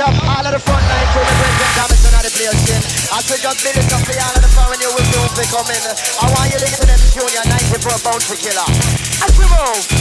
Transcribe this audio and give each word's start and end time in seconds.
up 0.00 0.14
all 0.22 0.46
of 0.46 0.52
the 0.52 0.62
front 0.62 0.84
line 0.86 1.08
crew, 1.10 1.26
bring 1.26 1.54
them 1.58 1.70
damage 1.74 2.02
to 2.06 2.10
the 2.22 2.30
place 2.30 2.62
in. 2.70 2.82
I 3.10 3.18
pick 3.26 3.42
up 3.42 3.56
minutes 3.66 3.90
up 3.90 4.02
for 4.06 4.14
all 4.14 4.34
of 4.36 4.42
the 4.42 4.50
foreign 4.54 4.78
you 4.78 4.90
will 4.94 5.06
soon 5.10 5.30
be 5.34 5.44
coming. 5.50 5.82
I 6.22 6.26
want 6.34 6.52
you 6.54 6.58
listen 6.62 6.86
to 6.86 6.86
them. 6.86 7.00
Junior, 7.10 7.42
94 7.50 7.98
Bounty 8.06 8.36
Killer. 8.38 8.68
As 9.26 9.32
we 9.34 9.46
move. 9.50 9.97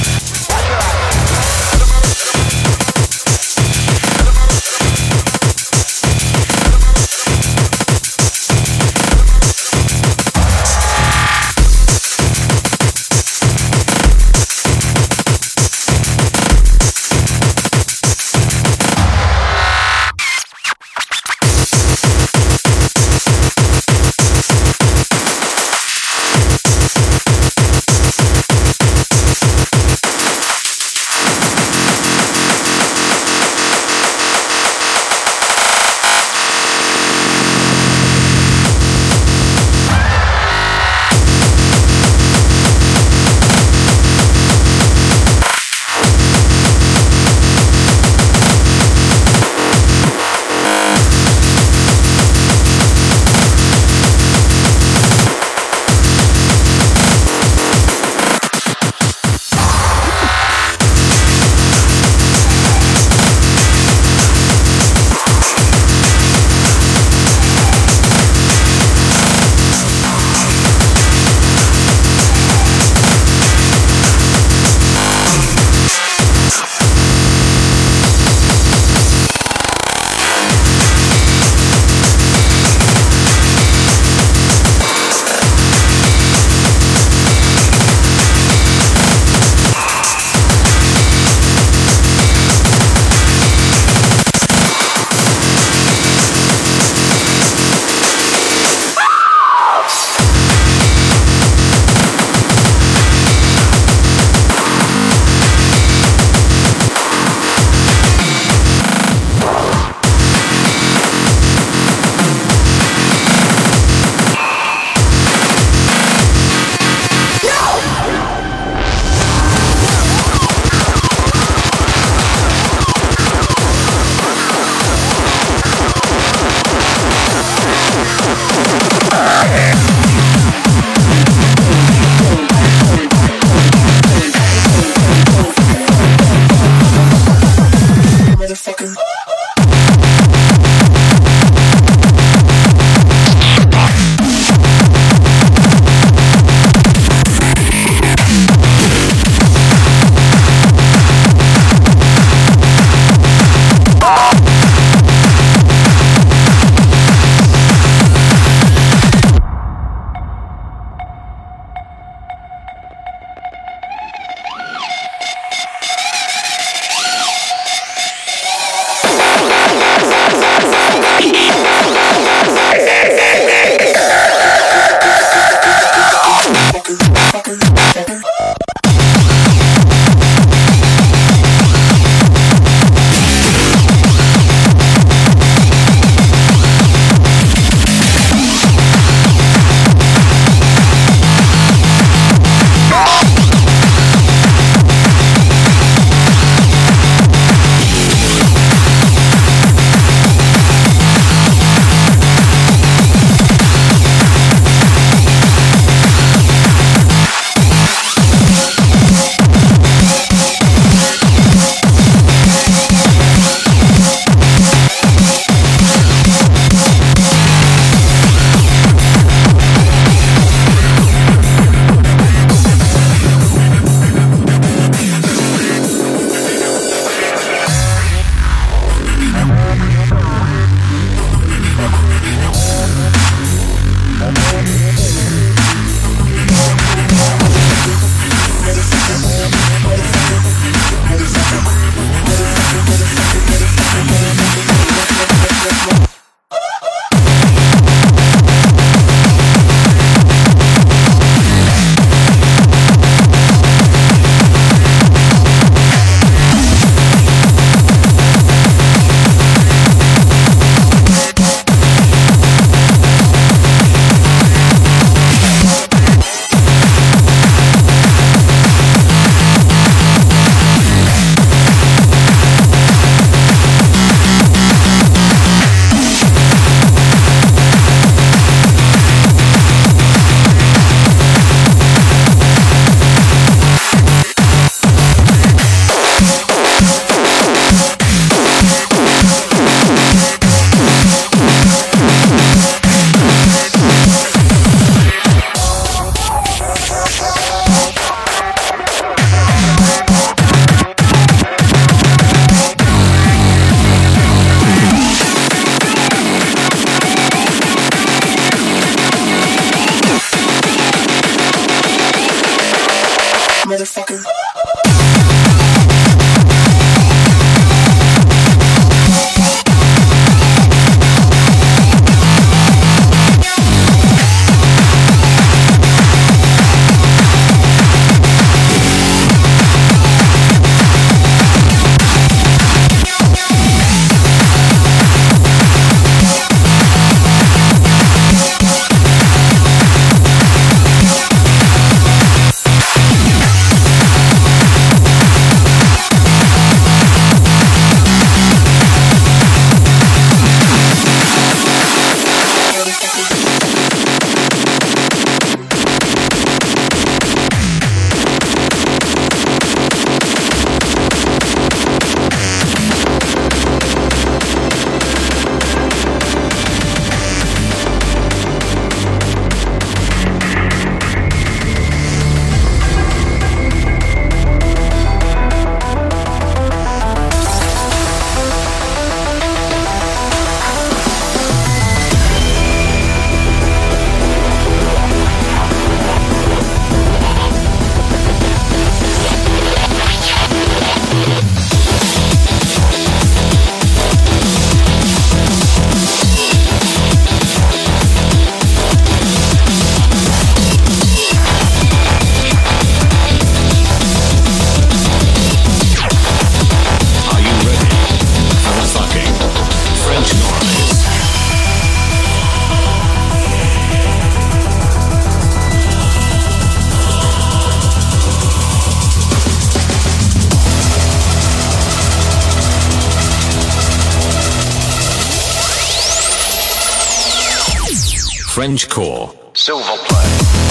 French 428.58 428.90
core. 428.90 429.32
Silver 429.54 429.98
play. 430.08 430.67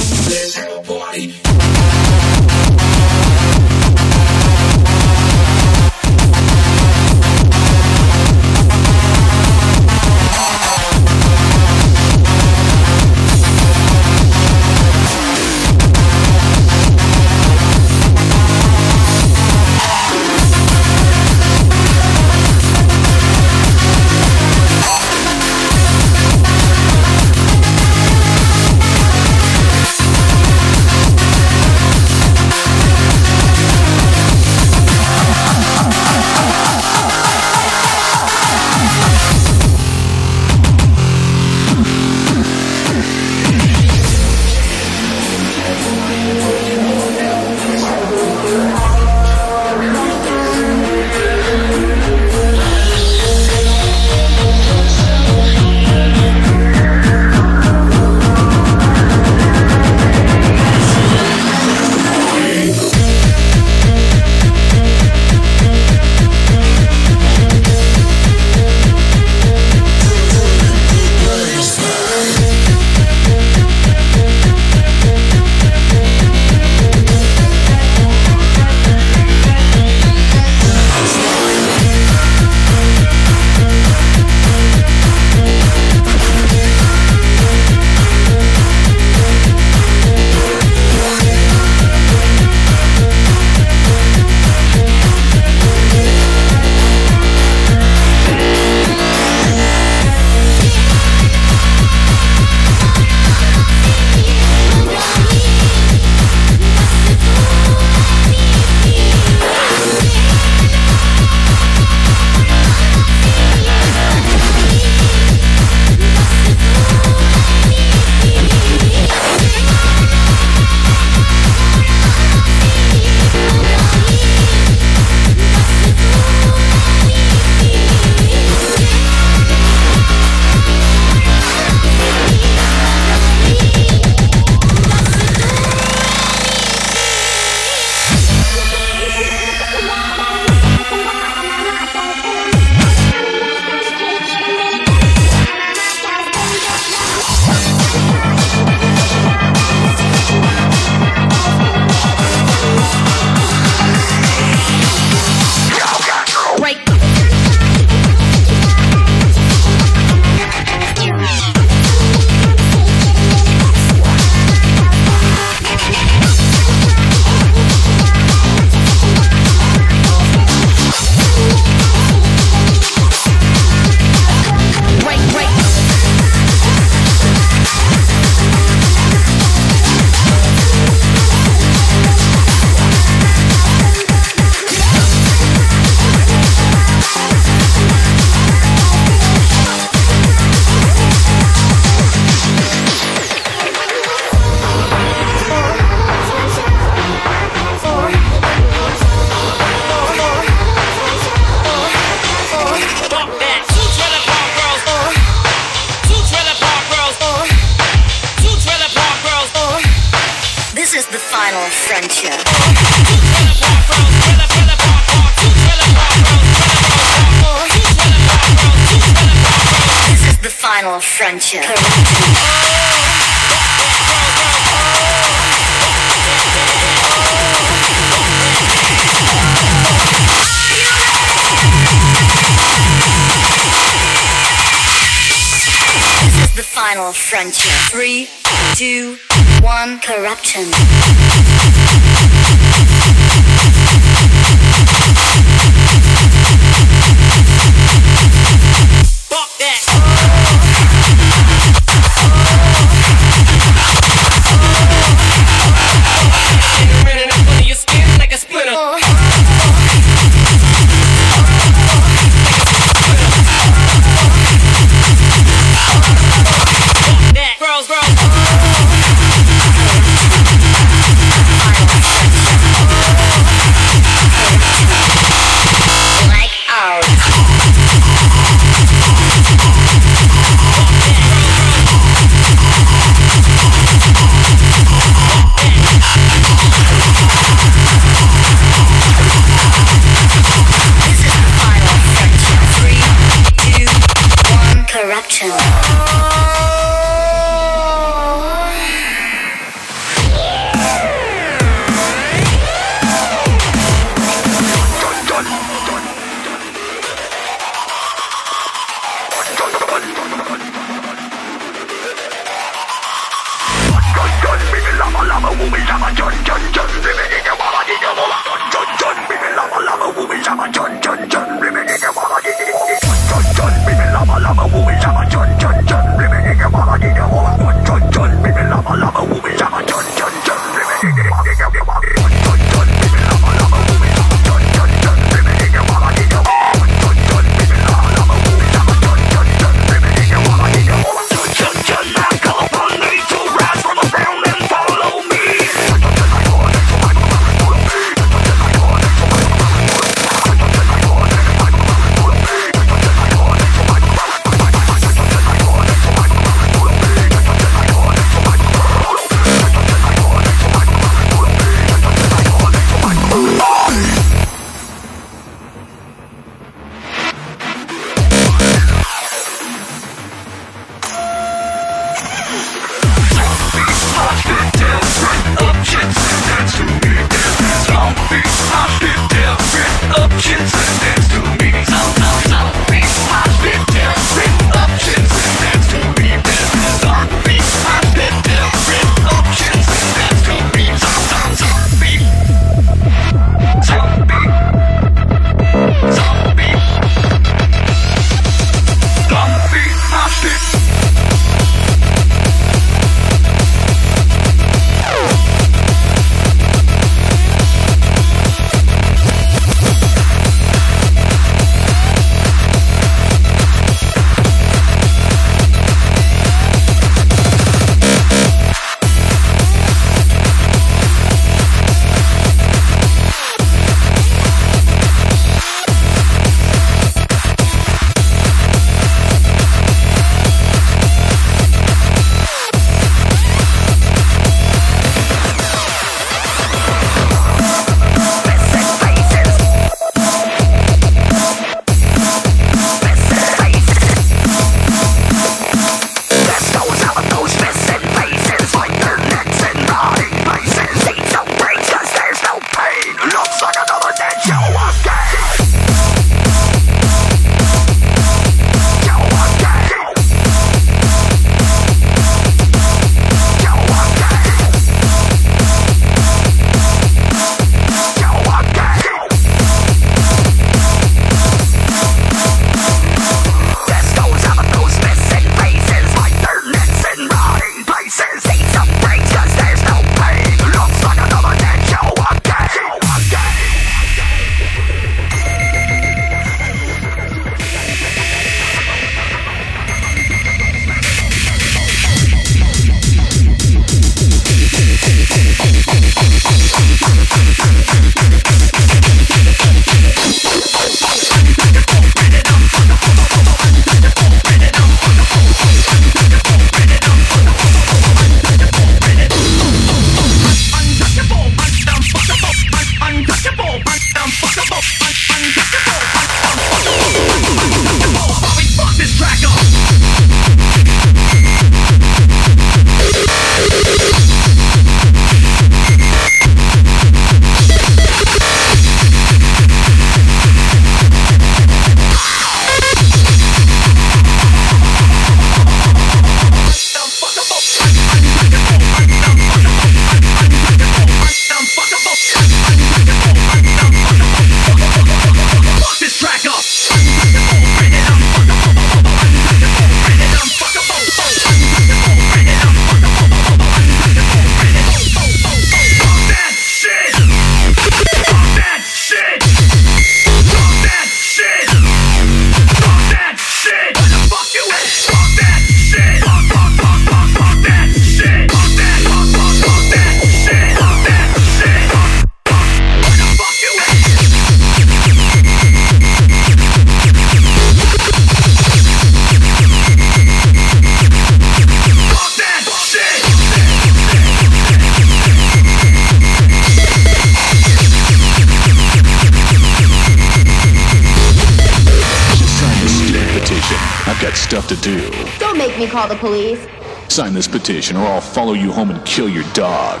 Follow 598.50 598.62
you 598.62 598.72
home 598.72 598.90
and 598.90 599.04
kill 599.06 599.28
your 599.28 599.44
dog. 599.52 600.00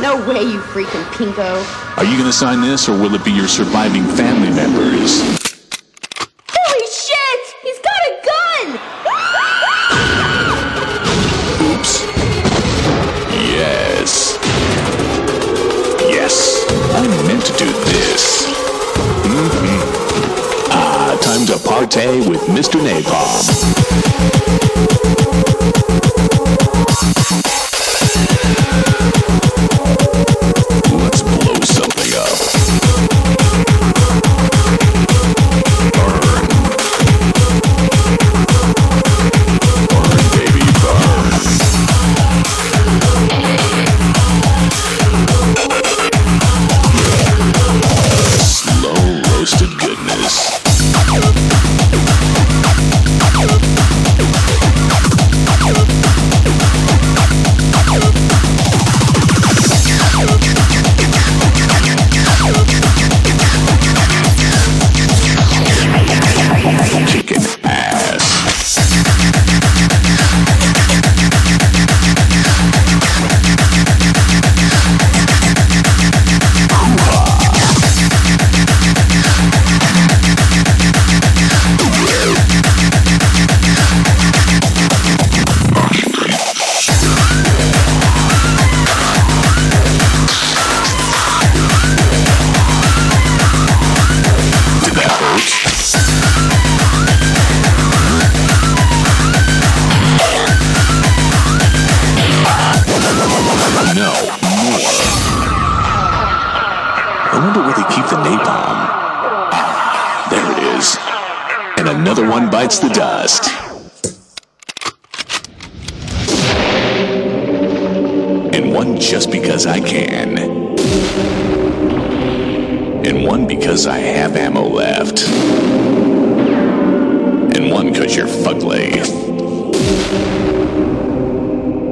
No 0.00 0.16
way, 0.26 0.42
you 0.42 0.58
freaking 0.72 1.04
pinko. 1.12 1.98
Are 1.98 2.04
you 2.04 2.16
gonna 2.16 2.32
sign 2.32 2.62
this 2.62 2.88
or 2.88 2.92
will 2.92 3.14
it 3.14 3.22
be 3.26 3.30
your 3.30 3.46
surviving 3.46 4.04
family 4.16 4.48
members? 4.48 5.20
Holy 6.48 6.86
shit! 6.88 7.40
He's 7.62 7.78
got 7.88 8.00
a 8.08 8.12
gun! 8.30 8.66
Oops. 11.68 11.92
Yes. 13.52 14.38
Yes. 16.08 16.64
I 16.94 17.06
meant 17.26 17.44
to 17.44 17.52
do 17.58 17.66
this. 17.92 18.46
hmm 19.26 19.80
Ah, 20.72 21.18
time 21.20 21.44
to 21.44 21.54
partay 21.68 22.26
with 22.26 22.40
Mr. 22.48 22.80
Napalm. 22.80 24.59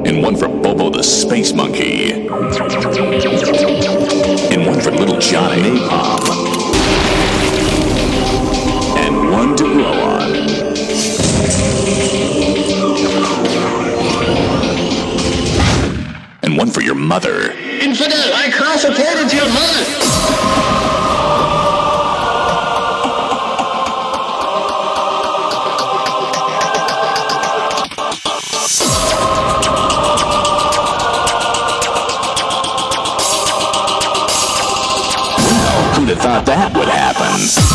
And 0.09 0.23
one 0.23 0.35
for 0.35 0.47
Bobo 0.47 0.89
the 0.89 1.03
Space 1.03 1.53
Monkey. 1.53 2.13
And 2.13 2.31
one 4.65 4.81
for 4.81 4.89
Little 4.89 5.19
John 5.19 5.59
Napalm. 5.59 6.25
And 8.97 9.31
one 9.31 9.55
to 9.55 9.65
blow 9.65 9.91
on. 9.91 10.35
And 16.41 16.57
one 16.57 16.71
for 16.71 16.81
your 16.81 16.95
mother. 16.95 17.51
Infidel, 17.51 18.33
I 18.33 18.49
cross 18.51 18.83
reported 18.83 19.29
to 19.29 19.35
your 19.35 19.49
mother. 19.53 20.48
That 36.49 36.75
would 36.75 36.87
happen? 36.87 37.68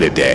Today. 0.00 0.27